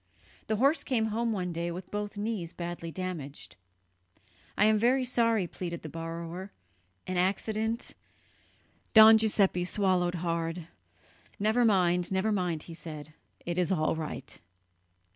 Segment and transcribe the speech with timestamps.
[0.47, 3.55] The horse came home one day with both knees badly damaged.
[4.57, 6.51] "I am very sorry," pleaded the borrower,
[7.05, 7.93] "an accident...."
[8.95, 10.67] Don Giuseppe swallowed hard.
[11.37, 13.13] "Never mind, never mind," he said;
[13.45, 14.39] "it is all right."